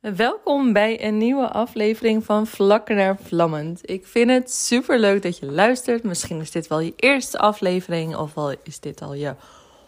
Welkom 0.00 0.72
bij 0.72 1.04
een 1.04 1.16
nieuwe 1.16 1.48
aflevering 1.48 2.24
van 2.24 2.46
Vlakken 2.46 2.96
naar 2.96 3.18
Vlammend. 3.22 3.90
Ik 3.90 4.06
vind 4.06 4.30
het 4.30 4.52
super 4.52 4.98
leuk 4.98 5.22
dat 5.22 5.38
je 5.38 5.46
luistert. 5.46 6.02
Misschien 6.02 6.40
is 6.40 6.50
dit 6.50 6.66
wel 6.66 6.80
je 6.80 6.92
eerste 6.96 7.38
aflevering, 7.38 8.16
of 8.16 8.34
is 8.62 8.80
dit 8.80 9.02
al 9.02 9.14
je 9.14 9.34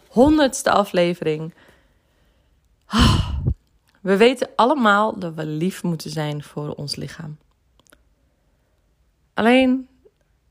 honderdste 0.07 0.71
aflevering. 0.71 1.53
Ah, 2.85 3.29
we 4.01 4.17
weten 4.17 4.49
allemaal 4.55 5.19
dat 5.19 5.33
we 5.33 5.45
lief 5.45 5.83
moeten 5.83 6.09
zijn 6.09 6.43
voor 6.43 6.73
ons 6.73 6.95
lichaam. 6.95 7.37
Alleen 9.33 9.87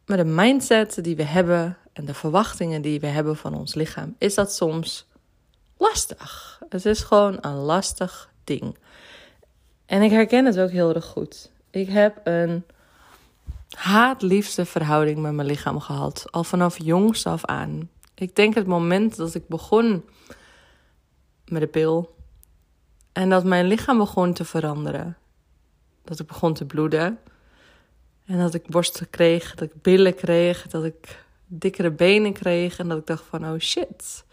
met 0.06 0.18
de 0.18 0.24
mindset 0.24 1.04
die 1.04 1.16
we 1.16 1.24
hebben 1.24 1.76
en 1.92 2.04
de 2.04 2.14
verwachtingen 2.14 2.82
die 2.82 3.00
we 3.00 3.06
hebben 3.06 3.36
van 3.36 3.54
ons 3.54 3.74
lichaam, 3.74 4.14
is 4.18 4.34
dat 4.34 4.54
soms 4.54 5.06
lastig. 5.76 6.60
Het 6.68 6.84
is 6.84 7.00
gewoon 7.00 7.38
een 7.40 7.56
lastig 7.56 8.30
ding. 8.44 8.76
En 9.90 10.02
ik 10.02 10.10
herken 10.10 10.44
het 10.44 10.58
ook 10.58 10.70
heel 10.70 10.94
erg 10.94 11.04
goed. 11.04 11.50
Ik 11.70 11.88
heb 11.88 12.20
een 12.24 12.64
haatliefste 13.70 14.64
verhouding 14.64 15.18
met 15.18 15.32
mijn 15.32 15.48
lichaam 15.48 15.80
gehad. 15.80 16.26
Al 16.30 16.44
vanaf 16.44 16.78
jongs 16.82 17.26
af 17.26 17.44
aan. 17.44 17.90
Ik 18.14 18.36
denk 18.36 18.54
het 18.54 18.66
moment 18.66 19.16
dat 19.16 19.34
ik 19.34 19.48
begon 19.48 20.04
met 21.48 21.60
de 21.60 21.66
pil. 21.66 22.14
En 23.12 23.30
dat 23.30 23.44
mijn 23.44 23.66
lichaam 23.66 23.98
begon 23.98 24.32
te 24.32 24.44
veranderen. 24.44 25.16
Dat 26.04 26.20
ik 26.20 26.26
begon 26.26 26.54
te 26.54 26.64
bloeden. 26.64 27.18
En 28.26 28.38
dat 28.38 28.54
ik 28.54 28.66
borsten 28.66 29.10
kreeg, 29.10 29.54
dat 29.54 29.68
ik 29.68 29.82
billen 29.82 30.14
kreeg, 30.14 30.66
dat 30.66 30.84
ik 30.84 31.24
dikkere 31.46 31.90
benen 31.90 32.32
kreeg. 32.32 32.78
En 32.78 32.88
dat 32.88 32.98
ik 32.98 33.06
dacht 33.06 33.24
van, 33.28 33.44
oh 33.44 33.58
shit, 33.58 34.24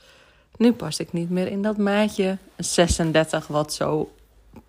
nu 0.58 0.74
pas 0.74 1.00
ik 1.00 1.14
niet 1.14 1.30
meer 1.30 1.48
in 1.48 1.62
dat 1.62 1.78
maatje 1.78 2.38
36 2.58 3.48
wat 3.48 3.74
zo 3.74 4.12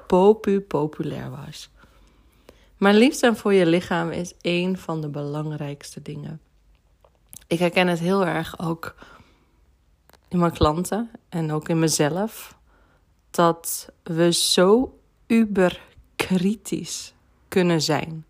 popu 0.08 0.60
populair 0.60 1.30
was. 1.30 1.70
Maar 2.76 2.94
liefde 2.94 3.34
voor 3.34 3.54
je 3.54 3.66
lichaam 3.66 4.10
is 4.10 4.34
een 4.42 4.78
van 4.78 5.00
de 5.00 5.08
belangrijkste 5.08 6.02
dingen. 6.02 6.40
Ik 7.46 7.58
herken 7.58 7.86
het 7.86 7.98
heel 7.98 8.26
erg 8.26 8.58
ook 8.58 8.94
in 10.28 10.38
mijn 10.38 10.52
klanten 10.52 11.10
en 11.28 11.52
ook 11.52 11.68
in 11.68 11.78
mezelf. 11.78 12.56
Dat 13.30 13.88
we 14.02 14.32
zo 14.32 14.98
uberkritisch 15.26 17.14
kunnen 17.48 17.82
zijn. 17.82 18.26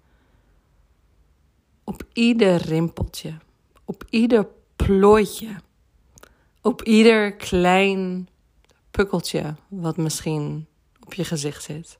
Op 1.84 2.02
ieder 2.12 2.56
rimpeltje, 2.56 3.34
op 3.84 4.04
ieder 4.10 4.48
plooitje, 4.76 5.56
op 6.62 6.82
ieder 6.82 7.32
klein 7.32 8.28
pukkeltje 8.90 9.54
wat 9.68 9.96
misschien 9.96 10.66
op 11.08 11.14
je 11.14 11.24
gezicht 11.24 11.62
zit. 11.62 11.98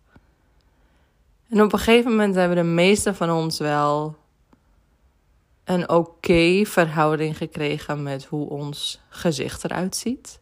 En 1.49 1.63
op 1.63 1.73
een 1.73 1.79
gegeven 1.79 2.11
moment 2.11 2.35
hebben 2.35 2.57
de 2.57 2.63
meeste 2.63 3.15
van 3.15 3.31
ons 3.31 3.59
wel 3.59 4.17
een 5.65 5.89
oké 5.89 6.65
verhouding 6.65 7.37
gekregen 7.37 8.03
met 8.03 8.25
hoe 8.25 8.49
ons 8.49 9.01
gezicht 9.09 9.65
eruit 9.65 9.97
ziet. 9.97 10.41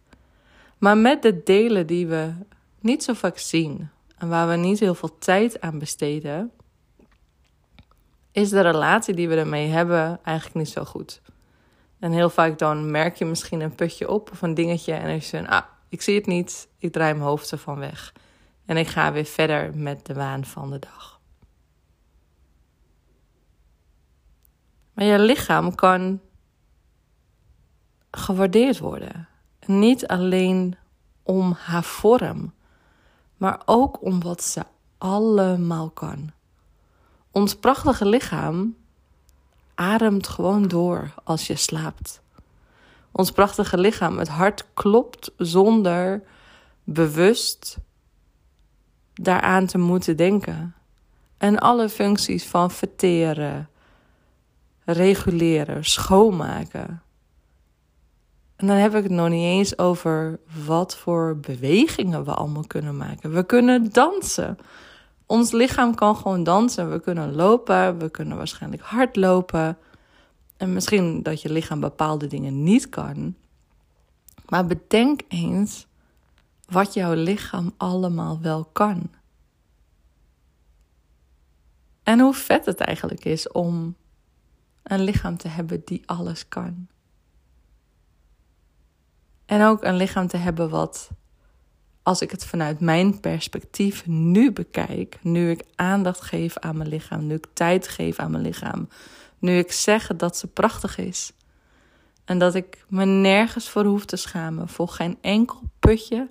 Maar 0.78 0.97
met 0.97 1.22
de 1.22 1.42
delen 1.42 1.87
die 1.87 2.06
we 2.06 2.33
niet 2.81 3.05
zo 3.05 3.12
vaak 3.12 3.39
zien 3.39 3.89
en 4.19 4.28
waar 4.28 4.48
we 4.48 4.56
niet 4.56 4.81
heel 4.81 4.94
veel 4.94 5.19
tijd 5.19 5.61
aan 5.61 5.78
besteden, 5.78 6.50
is 8.33 8.50
de 8.50 8.61
relatie 8.61 9.14
die 9.14 9.28
we 9.28 9.37
ermee 9.37 9.69
hebben 9.69 10.19
eigenlijk 10.22 10.56
niet 10.56 10.69
zo 10.69 10.84
goed. 10.84 11.20
En 11.98 12.12
heel 12.12 12.31
vaak 12.31 12.59
dan 12.59 12.91
merk 12.91 13.17
je 13.17 13.25
misschien 13.25 13.61
een 13.61 13.75
putje 13.75 14.11
op 14.11 14.31
of 14.31 14.42
een 14.42 14.55
dingetje 14.55 14.92
en 14.92 15.03
dan 15.03 15.14
is 15.14 15.31
je 15.31 15.48
ah, 15.48 15.64
ik 15.89 16.03
zie 16.03 16.14
het 16.14 16.27
niet, 16.27 16.69
ik 16.78 16.92
draai 16.92 17.12
mijn 17.12 17.27
hoofd 17.27 17.53
ervan 17.53 17.78
weg. 17.78 18.12
En 18.67 18.77
ik 18.77 18.89
ga 18.89 19.12
weer 19.12 19.25
verder 19.25 19.77
met 19.77 20.06
de 20.06 20.14
waan 20.14 20.45
van 20.45 20.70
de 20.70 20.78
dag. 20.78 21.20
Maar 24.92 25.05
je 25.05 25.19
lichaam 25.19 25.75
kan 25.75 26.20
gewaardeerd 28.10 28.78
worden. 28.78 29.28
Niet 29.66 30.06
alleen 30.06 30.77
om 31.22 31.53
haar 31.53 31.84
vorm, 31.84 32.54
maar 33.37 33.62
ook 33.65 34.03
om 34.03 34.22
wat 34.22 34.43
ze 34.43 34.62
allemaal 34.98 35.91
kan. 35.91 36.33
Ons 37.31 37.56
prachtige 37.56 38.06
lichaam 38.06 38.77
ademt 39.75 40.28
gewoon 40.28 40.69
door 40.69 41.15
als 41.25 41.47
je 41.47 41.56
slaapt. 41.56 42.22
Ons 43.12 43.31
prachtige 43.31 43.78
lichaam, 43.78 44.19
het 44.19 44.28
hart 44.28 44.65
klopt 44.75 45.33
zonder 45.37 46.22
bewust 46.84 47.78
daaraan 49.21 49.66
te 49.66 49.78
moeten 49.78 50.16
denken. 50.16 50.75
En 51.38 51.59
alle 51.59 51.88
functies 51.88 52.44
van 52.44 52.71
verteren, 52.71 53.69
reguleren, 54.84 55.84
schoonmaken. 55.84 57.03
En 58.56 58.66
dan 58.66 58.77
heb 58.77 58.94
ik 58.94 59.03
het 59.03 59.12
nog 59.12 59.28
niet 59.28 59.44
eens 59.44 59.78
over 59.78 60.38
wat 60.66 60.97
voor 60.97 61.37
bewegingen 61.37 62.25
we 62.25 62.31
allemaal 62.31 62.66
kunnen 62.66 62.97
maken. 62.97 63.32
We 63.32 63.43
kunnen 63.43 63.93
dansen. 63.93 64.59
Ons 65.27 65.53
lichaam 65.53 65.94
kan 65.94 66.16
gewoon 66.16 66.44
dansen. 66.44 66.91
We 66.91 67.00
kunnen 67.00 67.34
lopen, 67.34 67.98
we 67.98 68.10
kunnen 68.10 68.37
waarschijnlijk 68.37 68.83
hardlopen. 68.83 69.78
En 70.56 70.72
misschien 70.72 71.22
dat 71.22 71.43
je 71.43 71.53
lichaam 71.53 71.81
bepaalde 71.81 72.27
dingen 72.27 72.62
niet 72.62 72.88
kan. 72.88 73.34
Maar 74.48 74.66
bedenk 74.66 75.21
eens 75.28 75.87
wat 76.66 76.94
jouw 76.94 77.15
lichaam 77.15 77.75
allemaal 77.77 78.41
wel 78.41 78.65
kan. 78.65 79.10
En 82.03 82.21
hoe 82.21 82.34
vet 82.34 82.66
het 82.66 82.81
eigenlijk 82.81 83.25
is 83.25 83.49
om 83.49 83.97
een 84.82 85.00
lichaam 85.00 85.37
te 85.37 85.49
hebben 85.49 85.82
die 85.84 86.03
alles 86.06 86.49
kan. 86.49 86.88
En 89.47 89.62
ook 89.62 89.84
een 89.84 89.97
lichaam 89.97 90.27
te 90.27 90.37
hebben 90.37 90.71
wat, 90.71 91.10
als 92.03 92.21
ik 92.21 92.31
het 92.31 92.44
vanuit 92.44 92.81
mijn 92.81 93.21
perspectief 93.21 94.06
nu 94.06 94.53
bekijk, 94.53 95.19
nu 95.22 95.50
ik 95.50 95.65
aandacht 95.75 96.21
geef 96.21 96.59
aan 96.59 96.77
mijn 96.77 96.88
lichaam, 96.88 97.27
nu 97.27 97.34
ik 97.34 97.47
tijd 97.53 97.88
geef 97.88 98.19
aan 98.19 98.31
mijn 98.31 98.43
lichaam, 98.43 98.88
nu 99.38 99.59
ik 99.59 99.72
zeg 99.72 100.16
dat 100.16 100.37
ze 100.37 100.47
prachtig 100.47 100.98
is. 100.98 101.33
En 102.25 102.38
dat 102.38 102.54
ik 102.54 102.84
me 102.88 103.04
nergens 103.04 103.69
voor 103.69 103.84
hoef 103.84 104.04
te 104.04 104.16
schamen, 104.16 104.69
voor 104.69 104.88
geen 104.88 105.19
enkel 105.21 105.60
putje, 105.78 106.28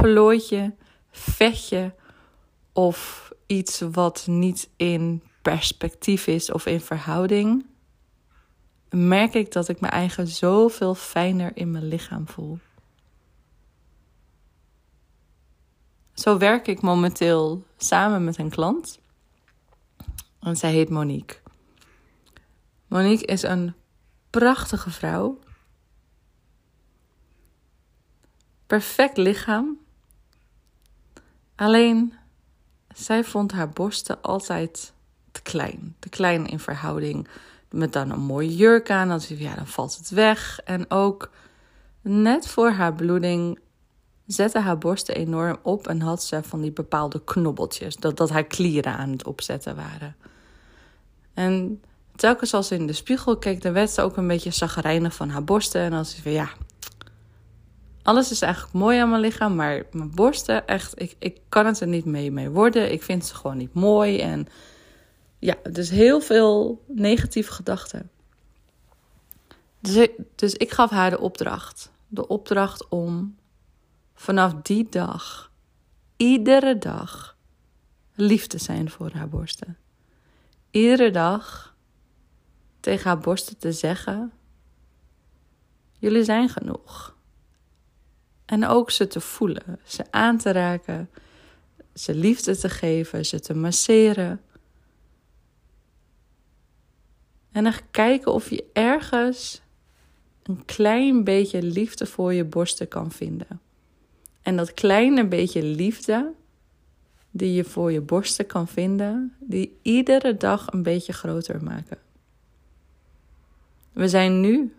plooitje, 0.00 0.74
vetje 1.10 1.94
of 2.72 3.30
iets 3.46 3.80
wat 3.80 4.26
niet 4.26 4.68
in 4.76 5.22
perspectief 5.42 6.26
is 6.26 6.52
of 6.52 6.66
in 6.66 6.80
verhouding, 6.80 7.66
merk 8.90 9.34
ik 9.34 9.52
dat 9.52 9.68
ik 9.68 9.80
me 9.80 9.88
eigen 9.88 10.26
zoveel 10.26 10.94
fijner 10.94 11.50
in 11.54 11.70
mijn 11.70 11.88
lichaam 11.88 12.28
voel. 12.28 12.58
Zo 16.14 16.38
werk 16.38 16.66
ik 16.66 16.80
momenteel 16.80 17.64
samen 17.76 18.24
met 18.24 18.38
een 18.38 18.50
klant. 18.50 19.00
En 20.40 20.56
zij 20.56 20.72
heet 20.72 20.88
Monique. 20.88 21.38
Monique 22.86 23.26
is 23.26 23.42
een 23.42 23.74
prachtige 24.30 24.90
vrouw. 24.90 25.38
Perfect 28.66 29.16
lichaam. 29.16 29.85
Alleen 31.56 32.14
zij 32.94 33.24
vond 33.24 33.52
haar 33.52 33.68
borsten 33.68 34.22
altijd 34.22 34.92
te 35.32 35.42
klein. 35.42 35.96
Te 35.98 36.08
klein 36.08 36.46
in 36.46 36.58
verhouding 36.58 37.28
met 37.70 37.92
dan 37.92 38.10
een 38.10 38.20
mooie 38.20 38.56
jurk 38.56 38.90
aan. 38.90 39.08
Dan, 39.08 39.20
ja, 39.28 39.54
dan 39.54 39.66
valt 39.66 39.96
het 39.96 40.10
weg. 40.10 40.60
En 40.64 40.90
ook 40.90 41.30
net 42.02 42.48
voor 42.48 42.70
haar 42.70 42.94
bloeding 42.94 43.58
zette 44.26 44.58
haar 44.58 44.78
borsten 44.78 45.14
enorm 45.14 45.56
op 45.62 45.86
en 45.86 46.00
had 46.00 46.22
ze 46.22 46.42
van 46.42 46.60
die 46.60 46.72
bepaalde 46.72 47.24
knobbeltjes. 47.24 47.96
Dat, 47.96 48.16
dat 48.16 48.30
haar 48.30 48.44
klieren 48.44 48.96
aan 48.96 49.10
het 49.10 49.26
opzetten 49.26 49.76
waren. 49.76 50.16
En 51.34 51.82
telkens 52.16 52.54
als 52.54 52.68
ze 52.68 52.74
in 52.74 52.86
de 52.86 52.92
spiegel 52.92 53.36
keek, 53.36 53.62
dan 53.62 53.72
werd 53.72 53.90
ze 53.90 54.02
ook 54.02 54.16
een 54.16 54.26
beetje 54.26 54.50
zagrijnig 54.50 55.14
van 55.14 55.28
haar 55.28 55.44
borsten. 55.44 55.80
En 55.80 55.92
als 55.92 56.14
ze 56.14 56.22
van 56.22 56.32
ja, 56.32 56.48
alles 58.06 58.30
is 58.30 58.42
eigenlijk 58.42 58.74
mooi 58.74 58.98
aan 58.98 59.08
mijn 59.08 59.20
lichaam, 59.20 59.54
maar 59.54 59.82
mijn 59.92 60.14
borsten, 60.14 60.66
echt, 60.66 61.00
ik, 61.00 61.16
ik 61.18 61.40
kan 61.48 61.66
het 61.66 61.80
er 61.80 61.86
niet 61.86 62.04
mee, 62.04 62.30
mee 62.30 62.50
worden. 62.50 62.92
Ik 62.92 63.02
vind 63.02 63.26
ze 63.26 63.34
gewoon 63.34 63.56
niet 63.56 63.74
mooi. 63.74 64.20
En 64.20 64.46
ja, 65.38 65.54
dus 65.70 65.90
heel 65.90 66.20
veel 66.20 66.84
negatieve 66.86 67.52
gedachten. 67.52 68.10
Dus 69.80 70.08
dus 70.34 70.54
ik 70.54 70.72
gaf 70.72 70.90
haar 70.90 71.10
de 71.10 71.20
opdracht. 71.20 71.92
De 72.08 72.26
opdracht 72.26 72.88
om 72.88 73.36
vanaf 74.14 74.54
die 74.62 74.88
dag, 74.88 75.52
iedere 76.16 76.78
dag, 76.78 77.36
lief 78.14 78.46
te 78.46 78.58
zijn 78.58 78.90
voor 78.90 79.10
haar 79.12 79.28
borsten. 79.28 79.76
Iedere 80.70 81.10
dag 81.10 81.74
tegen 82.80 83.06
haar 83.06 83.18
borsten 83.18 83.58
te 83.58 83.72
zeggen: 83.72 84.32
Jullie 85.98 86.24
zijn 86.24 86.48
genoeg. 86.48 87.15
En 88.46 88.66
ook 88.66 88.90
ze 88.90 89.06
te 89.06 89.20
voelen, 89.20 89.80
ze 89.84 90.04
aan 90.10 90.38
te 90.38 90.52
raken, 90.52 91.10
ze 91.94 92.14
liefde 92.14 92.56
te 92.56 92.68
geven, 92.68 93.26
ze 93.26 93.40
te 93.40 93.54
masseren. 93.54 94.40
En 97.52 97.64
dan 97.64 97.74
kijken 97.90 98.32
of 98.32 98.50
je 98.50 98.64
ergens 98.72 99.60
een 100.42 100.64
klein 100.64 101.24
beetje 101.24 101.62
liefde 101.62 102.06
voor 102.06 102.34
je 102.34 102.44
borsten 102.44 102.88
kan 102.88 103.12
vinden. 103.12 103.60
En 104.42 104.56
dat 104.56 104.74
kleine 104.74 105.26
beetje 105.26 105.62
liefde 105.62 106.32
die 107.30 107.52
je 107.52 107.64
voor 107.64 107.92
je 107.92 108.00
borsten 108.00 108.46
kan 108.46 108.68
vinden, 108.68 109.34
die 109.40 109.78
iedere 109.82 110.36
dag 110.36 110.72
een 110.72 110.82
beetje 110.82 111.12
groter 111.12 111.62
maken. 111.62 111.98
We 113.92 114.08
zijn 114.08 114.40
nu 114.40 114.74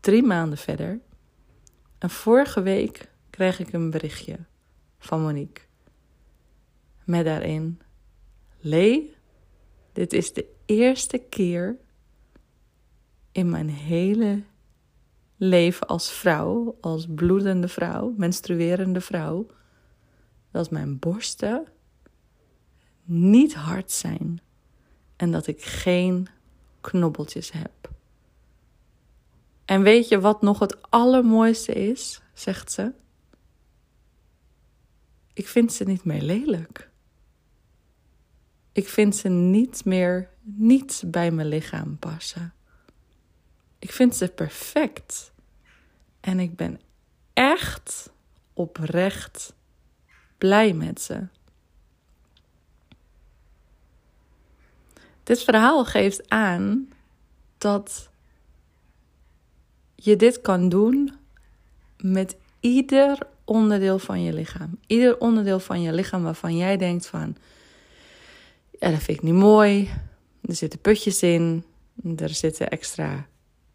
drie 0.00 0.22
maanden 0.22 0.58
verder. 0.58 1.00
En 1.98 2.10
vorige 2.10 2.62
week 2.62 3.10
kreeg 3.30 3.58
ik 3.58 3.72
een 3.72 3.90
berichtje 3.90 4.38
van 4.98 5.22
Monique. 5.22 5.64
Met 7.04 7.24
daarin: 7.24 7.80
Lee, 8.60 9.14
dit 9.92 10.12
is 10.12 10.32
de 10.32 10.46
eerste 10.66 11.18
keer 11.18 11.76
in 13.32 13.50
mijn 13.50 13.68
hele 13.68 14.42
leven 15.36 15.86
als 15.86 16.10
vrouw, 16.10 16.78
als 16.80 17.06
bloedende 17.14 17.68
vrouw, 17.68 18.14
menstruerende 18.16 19.00
vrouw, 19.00 19.46
dat 20.50 20.70
mijn 20.70 20.98
borsten 20.98 21.66
niet 23.04 23.54
hard 23.54 23.90
zijn 23.90 24.40
en 25.16 25.30
dat 25.30 25.46
ik 25.46 25.62
geen 25.62 26.28
knobbeltjes 26.80 27.52
heb. 27.52 27.77
En 29.68 29.82
weet 29.82 30.08
je 30.08 30.20
wat 30.20 30.42
nog 30.42 30.58
het 30.58 30.90
allermooiste 30.90 31.72
is? 31.72 32.20
zegt 32.34 32.72
ze. 32.72 32.92
Ik 35.32 35.48
vind 35.48 35.72
ze 35.72 35.84
niet 35.84 36.04
meer 36.04 36.22
lelijk. 36.22 36.90
Ik 38.72 38.88
vind 38.88 39.16
ze 39.16 39.28
niet 39.28 39.84
meer 39.84 40.30
niet 40.42 41.02
bij 41.06 41.30
mijn 41.30 41.48
lichaam 41.48 41.98
passen. 41.98 42.54
Ik 43.78 43.92
vind 43.92 44.16
ze 44.16 44.28
perfect. 44.28 45.32
En 46.20 46.40
ik 46.40 46.56
ben 46.56 46.80
echt 47.32 48.12
oprecht 48.52 49.54
blij 50.38 50.72
met 50.72 51.00
ze. 51.00 51.26
Dit 55.22 55.42
verhaal 55.42 55.84
geeft 55.84 56.30
aan 56.30 56.88
dat 57.58 58.10
je 60.00 60.16
dit 60.16 60.40
kan 60.40 60.68
doen 60.68 61.12
met 61.96 62.36
ieder 62.60 63.18
onderdeel 63.44 63.98
van 63.98 64.22
je 64.22 64.32
lichaam. 64.32 64.78
Ieder 64.86 65.18
onderdeel 65.18 65.60
van 65.60 65.82
je 65.82 65.92
lichaam 65.92 66.22
waarvan 66.22 66.56
jij 66.56 66.76
denkt 66.76 67.06
van, 67.06 67.36
ja, 68.78 68.90
dat 68.90 69.02
vind 69.02 69.18
ik 69.18 69.22
niet 69.22 69.34
mooi. 69.34 69.90
Er 70.40 70.54
zitten 70.54 70.80
putjes 70.80 71.22
in, 71.22 71.64
er 72.16 72.28
zitten 72.28 72.68
extra 72.68 73.26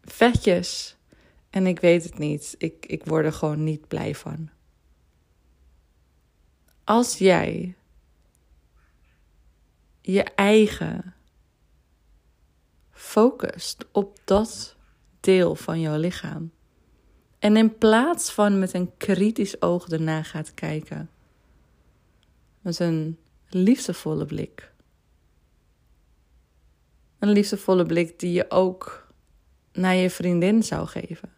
vetjes. 0.04 0.96
En 1.50 1.66
ik 1.66 1.80
weet 1.80 2.04
het 2.04 2.18
niet. 2.18 2.54
Ik, 2.58 2.86
ik 2.86 3.04
word 3.04 3.24
er 3.24 3.32
gewoon 3.32 3.64
niet 3.64 3.88
blij 3.88 4.14
van. 4.14 4.48
Als 6.84 7.18
jij 7.18 7.74
je 10.00 10.22
eigen 10.22 11.14
focust 12.90 13.84
op 13.92 14.18
dat 14.24 14.76
deel 15.24 15.54
van 15.54 15.80
jouw 15.80 15.98
lichaam. 15.98 16.52
En 17.38 17.56
in 17.56 17.78
plaats 17.78 18.32
van 18.32 18.58
met 18.58 18.74
een 18.74 18.90
kritisch 18.96 19.62
oog 19.62 19.88
erna 19.88 20.22
gaat 20.22 20.54
kijken, 20.54 21.10
met 22.60 22.78
een 22.78 23.18
liefdevolle 23.48 24.26
blik. 24.26 24.72
Een 27.18 27.30
liefdevolle 27.30 27.86
blik 27.86 28.18
die 28.18 28.32
je 28.32 28.50
ook 28.50 29.06
naar 29.72 29.94
je 29.94 30.10
vriendin 30.10 30.62
zou 30.62 30.86
geven. 30.86 31.32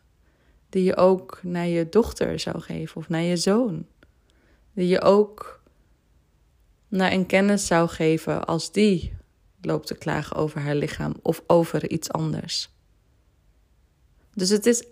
Die 0.69 0.85
je 0.85 0.97
ook 0.97 1.41
naar 1.43 1.67
je 1.67 1.89
dochter 1.89 2.39
zou 2.39 2.61
geven 2.61 2.97
of 2.97 3.09
naar 3.09 3.23
je 3.23 3.37
zoon. 3.37 3.87
Die 4.73 4.89
je 4.89 5.01
ook 5.01 5.63
naar 6.89 7.13
een 7.13 7.27
kennis 7.27 7.67
zou 7.67 7.89
geven 7.89 8.47
als 8.47 8.73
die 8.73 9.17
loopt 9.61 9.87
te 9.87 9.95
klagen 9.95 10.37
over 10.37 10.61
haar 10.61 10.75
lichaam 10.75 11.15
of 11.23 11.43
over 11.47 11.91
iets 11.91 12.11
anders. 12.11 12.76
Dus 14.37 14.49
het 14.49 14.67
is 14.67 14.87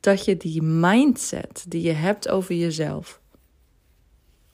dat 0.00 0.24
je 0.24 0.36
die 0.36 0.62
mindset 0.62 1.64
die 1.68 1.82
je 1.82 1.92
hebt 1.92 2.28
over 2.28 2.54
jezelf, 2.54 3.20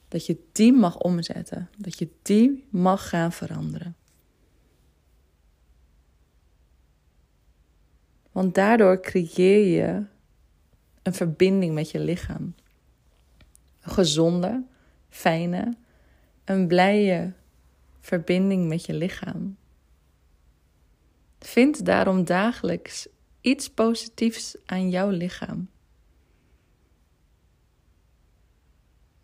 dat 0.09 0.27
je 0.27 0.39
die 0.53 0.73
mag 0.73 0.99
omzetten, 0.99 1.71
dat 1.79 1.99
je 1.99 2.09
die 2.23 2.67
mag 2.71 3.09
gaan 3.09 3.33
veranderen. 3.33 3.97
Want 8.33 8.55
daardoor 8.55 9.01
creëer 9.01 9.67
je 9.67 10.05
een 11.03 11.15
verbinding 11.15 11.75
met 11.75 11.91
je 11.91 11.99
lichaam. 11.99 12.55
Een 13.81 13.93
gezonde, 13.93 14.65
fijne, 15.09 15.77
een 16.45 16.67
blije 16.67 17.33
verbinding 18.01 18.69
met 18.69 18.87
je 18.87 18.95
lichaam. 18.95 19.57
Vind 21.47 21.85
daarom 21.85 22.25
dagelijks 22.25 23.09
iets 23.41 23.71
positiefs 23.71 24.57
aan 24.65 24.91
jouw 24.91 25.11
lichaam. 25.11 25.69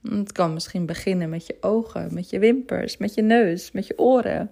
Het 0.03 0.33
kan 0.33 0.53
misschien 0.53 0.87
beginnen 0.87 1.29
met 1.29 1.47
je 1.47 1.57
ogen, 1.61 2.15
met 2.15 2.31
je 2.31 2.39
wimpers, 2.39 2.97
met 2.97 3.15
je 3.15 3.23
neus, 3.23 3.71
met 3.71 3.87
je 3.87 3.99
oren. 3.99 4.51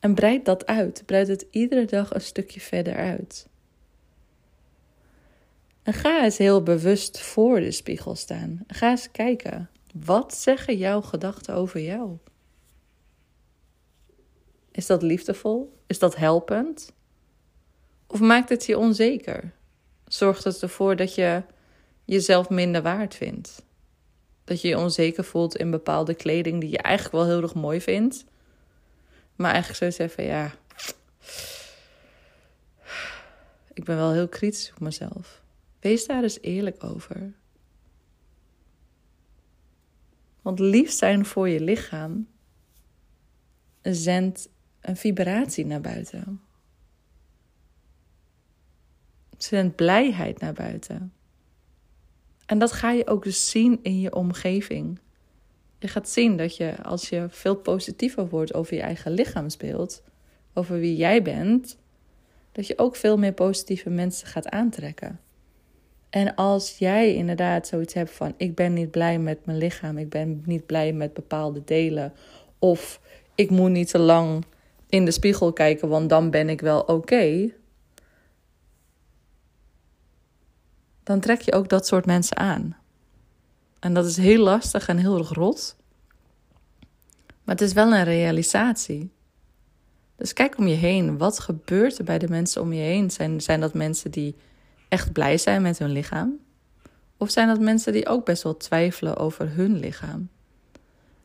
En 0.00 0.14
breid 0.14 0.44
dat 0.44 0.66
uit. 0.66 1.02
Breid 1.06 1.28
het 1.28 1.46
iedere 1.50 1.84
dag 1.84 2.14
een 2.14 2.20
stukje 2.20 2.60
verder 2.60 2.94
uit. 2.94 3.48
En 5.82 5.92
ga 5.92 6.24
eens 6.24 6.38
heel 6.38 6.62
bewust 6.62 7.20
voor 7.20 7.60
de 7.60 7.72
spiegel 7.72 8.14
staan. 8.14 8.60
Ga 8.66 8.90
eens 8.90 9.10
kijken. 9.10 9.70
Wat 10.04 10.34
zeggen 10.34 10.76
jouw 10.76 11.00
gedachten 11.00 11.54
over 11.54 11.80
jou? 11.80 12.18
Is 14.72 14.86
dat 14.86 15.02
liefdevol? 15.02 15.78
Is 15.86 15.98
dat 15.98 16.16
helpend? 16.16 16.92
Of 18.06 18.20
maakt 18.20 18.48
het 18.48 18.66
je 18.66 18.78
onzeker? 18.78 19.52
Zorgt 20.06 20.44
het 20.44 20.62
ervoor 20.62 20.96
dat 20.96 21.14
je 21.14 21.42
jezelf 22.04 22.48
minder 22.48 22.82
waard 22.82 23.14
vindt? 23.14 23.64
Dat 24.44 24.60
je 24.60 24.68
je 24.68 24.78
onzeker 24.78 25.24
voelt 25.24 25.56
in 25.56 25.70
bepaalde 25.70 26.14
kleding 26.14 26.60
die 26.60 26.70
je 26.70 26.78
eigenlijk 26.78 27.14
wel 27.14 27.26
heel 27.26 27.42
erg 27.42 27.54
mooi 27.54 27.80
vindt, 27.80 28.24
maar 29.36 29.52
eigenlijk 29.52 29.82
zo 29.82 29.90
zeggen: 29.90 30.24
ja, 30.24 30.52
ik 33.72 33.84
ben 33.84 33.96
wel 33.96 34.12
heel 34.12 34.28
kritisch 34.28 34.70
op 34.70 34.80
mezelf. 34.80 35.42
Wees 35.80 36.06
daar 36.06 36.22
eens 36.22 36.40
eerlijk 36.40 36.84
over. 36.84 37.32
Want 40.42 40.58
lief 40.58 40.90
zijn 40.90 41.26
voor 41.26 41.48
je 41.48 41.60
lichaam 41.60 42.28
zendt 43.82 44.48
een 44.82 44.96
vibratie 44.96 45.66
naar 45.66 45.80
buiten. 45.80 46.40
Zendt 49.36 49.76
blijheid 49.76 50.40
naar 50.40 50.52
buiten. 50.52 51.12
En 52.46 52.58
dat 52.58 52.72
ga 52.72 52.90
je 52.90 53.06
ook 53.06 53.24
dus 53.24 53.50
zien 53.50 53.78
in 53.82 54.00
je 54.00 54.14
omgeving. 54.14 54.98
Je 55.78 55.88
gaat 55.88 56.08
zien 56.08 56.36
dat 56.36 56.56
je 56.56 56.82
als 56.82 57.08
je 57.08 57.26
veel 57.28 57.56
positiever 57.56 58.28
wordt 58.28 58.54
over 58.54 58.74
je 58.74 58.80
eigen 58.80 59.12
lichaamsbeeld, 59.12 60.02
over 60.54 60.78
wie 60.78 60.96
jij 60.96 61.22
bent, 61.22 61.78
dat 62.52 62.66
je 62.66 62.78
ook 62.78 62.96
veel 62.96 63.18
meer 63.18 63.32
positieve 63.32 63.90
mensen 63.90 64.26
gaat 64.26 64.48
aantrekken. 64.48 65.20
En 66.10 66.34
als 66.34 66.78
jij 66.78 67.14
inderdaad 67.14 67.66
zoiets 67.66 67.94
hebt 67.94 68.10
van: 68.10 68.34
ik 68.36 68.54
ben 68.54 68.72
niet 68.72 68.90
blij 68.90 69.18
met 69.18 69.46
mijn 69.46 69.58
lichaam, 69.58 69.98
ik 69.98 70.08
ben 70.08 70.42
niet 70.44 70.66
blij 70.66 70.92
met 70.92 71.12
bepaalde 71.12 71.64
delen, 71.64 72.12
of 72.58 73.00
ik 73.34 73.50
moet 73.50 73.70
niet 73.70 73.88
te 73.88 73.98
lang 73.98 74.44
in 74.92 75.04
de 75.04 75.10
spiegel 75.10 75.52
kijken, 75.52 75.88
want 75.88 76.08
dan 76.08 76.30
ben 76.30 76.48
ik 76.48 76.60
wel 76.60 76.80
oké. 76.80 77.52
Dan 81.02 81.20
trek 81.20 81.40
je 81.40 81.52
ook 81.52 81.68
dat 81.68 81.86
soort 81.86 82.06
mensen 82.06 82.36
aan. 82.36 82.76
En 83.78 83.94
dat 83.94 84.06
is 84.06 84.16
heel 84.16 84.42
lastig 84.42 84.88
en 84.88 84.96
heel 84.96 85.18
erg 85.18 85.28
rot. 85.28 85.76
Maar 87.44 87.54
het 87.54 87.60
is 87.60 87.72
wel 87.72 87.92
een 87.92 88.04
realisatie. 88.04 89.12
Dus 90.16 90.32
kijk 90.32 90.58
om 90.58 90.66
je 90.66 90.74
heen. 90.74 91.18
Wat 91.18 91.38
gebeurt 91.38 91.98
er 91.98 92.04
bij 92.04 92.18
de 92.18 92.28
mensen 92.28 92.62
om 92.62 92.72
je 92.72 92.82
heen? 92.82 93.10
Zijn, 93.10 93.40
zijn 93.40 93.60
dat 93.60 93.74
mensen 93.74 94.10
die 94.10 94.36
echt 94.88 95.12
blij 95.12 95.38
zijn 95.38 95.62
met 95.62 95.78
hun 95.78 95.92
lichaam? 95.92 96.38
Of 97.16 97.30
zijn 97.30 97.48
dat 97.48 97.60
mensen 97.60 97.92
die 97.92 98.08
ook 98.08 98.24
best 98.24 98.42
wel 98.42 98.56
twijfelen 98.56 99.16
over 99.16 99.54
hun 99.54 99.78
lichaam? 99.78 100.28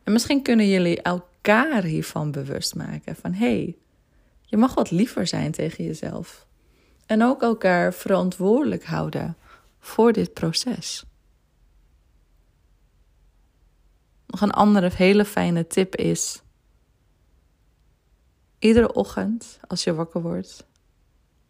En 0.04 0.12
misschien 0.12 0.42
kunnen 0.42 0.68
jullie 0.68 1.02
elkaar 1.48 1.82
hiervan 1.82 2.30
bewust 2.30 2.74
maken. 2.74 3.16
Van 3.16 3.32
hé, 3.32 3.46
hey, 3.46 3.76
je 4.42 4.56
mag 4.56 4.74
wat 4.74 4.90
liever 4.90 5.26
zijn 5.26 5.52
tegen 5.52 5.84
jezelf. 5.84 6.46
En 7.06 7.22
ook 7.22 7.42
elkaar 7.42 7.94
verantwoordelijk 7.94 8.84
houden 8.84 9.36
voor 9.78 10.12
dit 10.12 10.32
proces. 10.32 11.04
Nog 14.26 14.40
een 14.40 14.50
andere 14.50 14.90
hele 14.94 15.24
fijne 15.24 15.66
tip 15.66 15.96
is: 15.96 16.42
iedere 18.58 18.92
ochtend 18.92 19.60
als 19.66 19.84
je 19.84 19.94
wakker 19.94 20.22
wordt, 20.22 20.66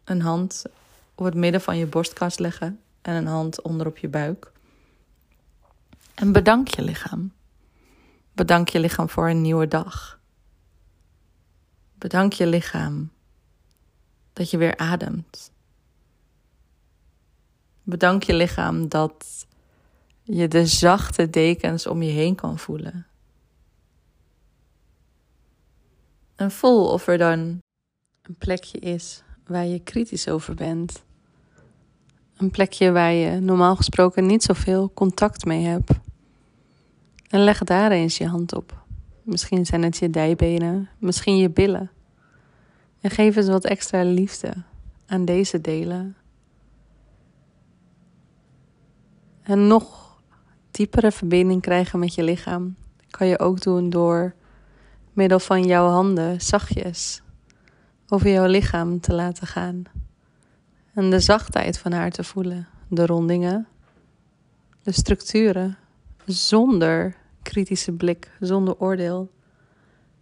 een 0.03 0.21
hand 0.21 0.63
op 1.15 1.25
het 1.25 1.33
midden 1.33 1.61
van 1.61 1.77
je 1.77 1.85
borstkast 1.85 2.39
leggen 2.39 2.79
en 3.01 3.15
een 3.15 3.27
hand 3.27 3.61
onder 3.61 3.87
op 3.87 3.97
je 3.97 4.07
buik. 4.07 4.51
En 6.15 6.31
bedank 6.31 6.67
je 6.67 6.81
lichaam. 6.81 7.31
Bedank 8.39 8.69
je 8.69 8.79
lichaam 8.79 9.09
voor 9.09 9.29
een 9.29 9.41
nieuwe 9.41 9.67
dag. 9.67 10.19
Bedank 11.93 12.33
je 12.33 12.47
lichaam 12.47 13.11
dat 14.33 14.49
je 14.49 14.57
weer 14.57 14.77
ademt. 14.77 15.51
Bedank 17.83 18.23
je 18.23 18.33
lichaam 18.33 18.87
dat 18.87 19.47
je 20.23 20.47
de 20.47 20.65
zachte 20.65 21.29
dekens 21.29 21.87
om 21.87 22.01
je 22.01 22.11
heen 22.11 22.35
kan 22.35 22.59
voelen. 22.59 23.07
En 26.35 26.51
voel 26.51 26.91
of 26.91 27.07
er 27.07 27.17
dan 27.17 27.39
een 28.21 28.35
plekje 28.37 28.79
is 28.79 29.23
waar 29.45 29.65
je 29.65 29.79
kritisch 29.79 30.27
over 30.27 30.55
bent. 30.55 31.03
Een 32.37 32.51
plekje 32.51 32.91
waar 32.91 33.13
je 33.13 33.39
normaal 33.39 33.75
gesproken 33.75 34.25
niet 34.25 34.43
zoveel 34.43 34.91
contact 34.93 35.45
mee 35.45 35.65
hebt. 35.65 35.91
En 37.29 37.39
leg 37.39 37.63
daar 37.63 37.91
eens 37.91 38.17
je 38.17 38.27
hand 38.27 38.55
op. 38.55 38.83
Misschien 39.23 39.65
zijn 39.65 39.83
het 39.83 39.97
je 39.97 40.09
dijbenen, 40.09 40.89
misschien 40.97 41.37
je 41.37 41.49
billen. 41.49 41.91
En 43.01 43.09
geef 43.09 43.35
eens 43.35 43.47
wat 43.47 43.65
extra 43.65 44.03
liefde 44.03 44.53
aan 45.05 45.25
deze 45.25 45.61
delen. 45.61 46.15
En 49.41 49.67
nog 49.67 50.17
diepere 50.71 51.11
verbinding 51.11 51.61
krijgen 51.61 51.99
met 51.99 52.13
je 52.13 52.23
lichaam 52.23 52.75
kan 53.09 53.27
je 53.27 53.39
ook 53.39 53.61
doen 53.61 53.89
door 53.89 54.33
middel 55.13 55.39
van 55.39 55.63
jouw 55.63 55.87
handen 55.87 56.41
zachtjes 56.41 57.21
over 58.07 58.29
jouw 58.29 58.45
lichaam 58.45 58.99
te 58.99 59.13
laten 59.13 59.47
gaan. 59.47 59.83
En 60.93 61.09
de 61.09 61.19
zachtheid 61.19 61.77
van 61.77 61.91
haar 61.91 62.11
te 62.11 62.23
voelen, 62.23 62.67
de 62.87 63.05
rondingen, 63.05 63.67
de 64.83 64.91
structuren, 64.91 65.77
zonder 66.29 67.15
kritische 67.41 67.91
blik, 67.91 68.31
zonder 68.39 68.77
oordeel. 68.77 69.31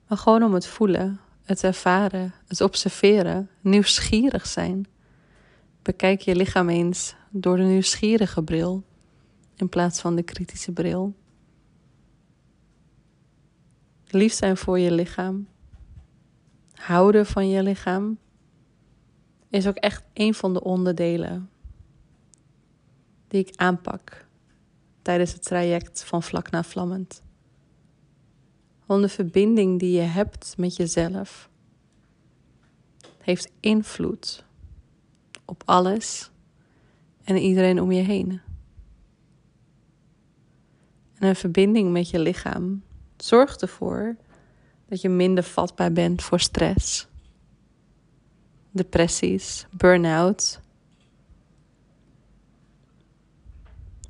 Maar 0.08 0.18
gewoon 0.18 0.44
om 0.44 0.54
het 0.54 0.68
voelen, 0.68 1.20
het 1.44 1.64
ervaren, 1.64 2.34
het 2.48 2.62
observeren, 2.62 3.50
nieuwsgierig 3.62 4.48
zijn. 4.48 4.88
Bekijk 5.82 6.22
je 6.22 6.36
lichaam 6.36 6.70
eens 6.70 7.16
door 7.30 7.58
de 7.58 7.64
nieuwsgierige 7.64 8.44
bril 8.44 8.84
in 9.56 9.70
plaats 9.70 10.02
van 10.02 10.16
de 10.16 10.24
kritische 10.24 10.72
bril. 10.72 11.16
Lief 14.08 14.34
zijn 14.34 14.58
voor 14.58 14.80
je 14.80 14.92
lichaam, 14.92 15.48
houden 16.74 17.26
van 17.26 17.50
je 17.50 17.64
lichaam, 17.64 18.18
is 19.50 19.68
ook 19.68 19.76
echt 19.76 20.04
een 20.14 20.34
van 20.34 20.54
de 20.54 20.64
onderdelen 20.64 21.50
die 23.28 23.46
ik 23.46 23.56
aanpak 23.56 24.27
tijdens 25.08 25.34
het 25.34 25.44
traject 25.44 26.04
van 26.04 26.24
vlak 26.24 26.50
naar 26.50 26.66
vlammend. 26.66 27.22
Want 28.86 29.02
de 29.02 29.10
verbinding 29.10 29.80
die 29.80 29.92
je 29.92 30.02
hebt 30.02 30.58
met 30.58 30.76
jezelf 30.76 31.50
heeft 33.18 33.52
invloed 33.60 34.46
op 35.46 35.64
alles 35.66 36.32
en 37.24 37.38
iedereen 37.38 37.82
om 37.82 37.92
je 37.92 38.02
heen. 38.02 38.42
En 41.16 41.28
een 41.28 41.36
verbinding 41.36 41.92
met 41.92 42.10
je 42.10 42.20
lichaam 42.20 42.84
zorgt 43.18 43.62
ervoor 43.62 44.16
dat 44.88 45.02
je 45.02 45.10
minder 45.10 45.44
vatbaar 45.44 45.92
bent 45.92 46.24
voor 46.24 46.40
stress, 46.40 47.08
depressies, 48.72 49.66
burn-out, 49.72 50.60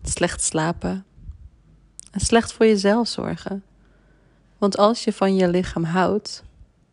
slecht 0.10 0.42
slapen 0.42 1.06
en 2.12 2.20
slecht 2.20 2.54
voor 2.54 2.66
jezelf 2.66 3.08
zorgen. 3.08 3.64
Want 4.58 4.78
als 4.78 5.04
je 5.04 5.14
van 5.14 5.36
je 5.36 5.48
lichaam 5.48 5.84
houdt, 5.84 6.44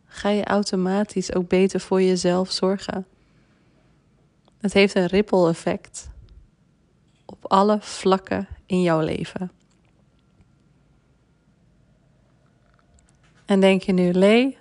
ga 0.05 0.29
je 0.29 0.43
automatisch 0.43 1.33
ook 1.33 1.47
beter 1.47 1.79
voor 1.79 2.01
jezelf 2.01 2.51
zorgen. 2.51 3.05
Het 4.57 4.73
heeft 4.73 4.95
een 4.95 5.07
ripple 5.07 5.49
effect 5.49 6.09
op 7.25 7.45
alle 7.51 7.77
vlakken 7.81 8.47
in 8.65 8.81
jouw 8.81 8.99
leven. 8.99 9.51
En 13.45 13.59
denk 13.59 13.81
je 13.81 13.91
nu, 13.91 14.13
Lee, 14.13 14.57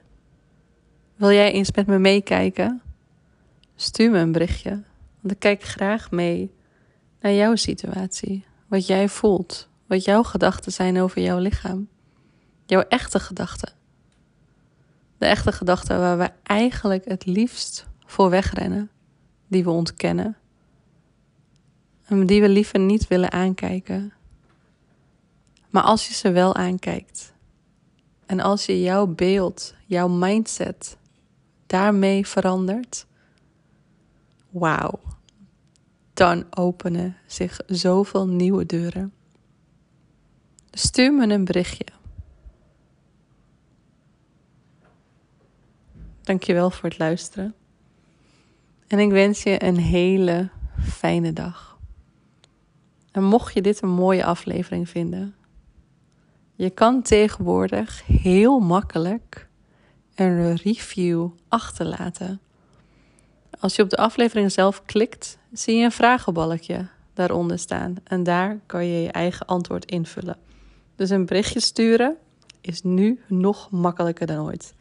wil 1.17 1.31
jij 1.31 1.53
eens 1.53 1.73
met 1.73 1.87
me 1.87 1.99
meekijken? 1.99 2.83
Stuur 3.77 4.11
me 4.11 4.19
een 4.19 4.33
berichtje, 4.33 4.83
want 5.21 5.35
ik 5.35 5.39
kijk 5.39 5.63
graag 5.63 6.11
mee 6.11 6.53
naar 7.25 7.33
jouw 7.33 7.57
situatie, 7.57 8.45
wat 8.67 8.87
jij 8.87 9.09
voelt, 9.09 9.69
wat 9.87 10.05
jouw 10.05 10.23
gedachten 10.23 10.73
zijn 10.73 11.01
over 11.01 11.23
jouw 11.23 11.39
lichaam, 11.39 11.89
jouw 12.67 12.81
echte 12.81 13.21
gedachten. 13.21 13.73
De 15.19 15.27
echte 15.27 15.53
gedachten 15.53 15.99
waar 15.99 16.19
we 16.19 16.31
eigenlijk 16.43 17.05
het 17.05 17.27
liefst 17.27 17.87
voor 18.07 18.31
wegrennen, 18.31 18.91
die 19.49 19.65
we 19.65 19.71
ontkennen 19.71 20.37
en 22.05 22.27
die 22.27 22.41
we 22.41 22.49
liever 22.49 22.79
niet 22.79 23.09
willen 23.09 23.33
aankijken. 23.33 24.13
Maar 25.71 25.83
als 25.83 26.09
je 26.09 26.15
ze 26.15 26.31
wel 26.31 26.55
aankijkt 26.55 27.33
en 28.27 28.41
als 28.41 28.67
je 28.67 28.81
jouw 28.81 29.07
beeld, 29.07 29.75
jouw 29.87 30.09
mindset 30.09 30.97
daarmee 31.67 32.27
verandert, 32.27 33.07
wauw, 34.51 35.01
dan 36.15 36.45
openen 36.51 37.17
zich 37.27 37.61
zoveel 37.67 38.29
nieuwe 38.29 38.67
deuren. 38.67 39.13
Stuur 40.71 41.13
me 41.13 41.29
een 41.29 41.45
berichtje. 41.45 41.87
Dankjewel 46.23 46.71
voor 46.71 46.89
het 46.89 46.99
luisteren. 46.99 47.55
En 48.87 48.99
ik 48.99 49.11
wens 49.11 49.43
je 49.43 49.63
een 49.63 49.77
hele 49.77 50.51
fijne 50.81 51.33
dag. 51.33 51.79
En 53.13 53.25
mocht 53.25 53.55
je 53.55 53.63
dit 53.63 53.83
een 53.83 53.89
mooie 53.89 54.25
aflevering 54.25 54.89
vinden, 54.89 55.35
je 56.55 56.71
kan 56.71 57.03
tegenwoordig 57.03 58.07
heel 58.07 58.59
makkelijk 58.59 59.49
een 60.15 60.57
review 60.57 61.29
achterlaten. 61.49 62.41
Als 63.61 63.77
je 63.77 63.83
op 63.83 63.91
de 63.91 63.97
aflevering 63.97 64.53
zelf 64.53 64.85
klikt, 64.85 65.39
zie 65.55 65.77
je 65.77 65.85
een 65.85 65.93
vragenbalkje 65.93 66.87
daaronder 67.13 67.59
staan 67.59 67.95
en 68.05 68.23
daar 68.23 68.59
kan 68.67 68.87
je 68.87 69.03
je 69.03 69.11
eigen 69.11 69.47
antwoord 69.47 69.85
invullen. 69.85 70.37
Dus 70.97 71.11
een 71.11 71.27
berichtje 71.27 71.61
sturen 71.61 72.17
is 72.61 72.83
nu 72.83 73.21
nog 73.29 73.71
makkelijker 73.71 74.27
dan 74.27 74.47
ooit. 74.47 74.75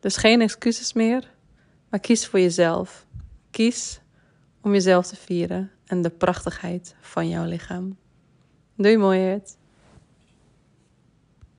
Dus 0.00 0.16
geen 0.16 0.40
excuses 0.40 0.92
meer, 0.92 1.30
maar 1.88 2.00
kies 2.00 2.26
voor 2.26 2.40
jezelf. 2.40 3.06
Kies 3.50 4.00
om 4.60 4.72
jezelf 4.72 5.06
te 5.06 5.16
vieren 5.16 5.70
en 5.86 6.02
de 6.02 6.10
prachtigheid 6.10 6.94
van 7.00 7.28
jouw 7.28 7.44
lichaam. 7.44 7.96
Doei 8.76 8.96
mooiheid. 8.96 9.58